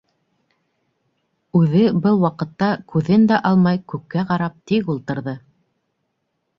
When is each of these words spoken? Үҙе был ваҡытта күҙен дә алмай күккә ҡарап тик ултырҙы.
Үҙе 1.59 1.83
был 2.07 2.17
ваҡытта 2.25 2.71
күҙен 2.95 3.29
дә 3.35 3.41
алмай 3.53 3.83
күккә 3.95 4.27
ҡарап 4.35 4.61
тик 4.73 4.93
ултырҙы. 4.97 5.41